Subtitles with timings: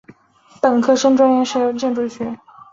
[0.59, 2.35] 本科生专业设有建筑学。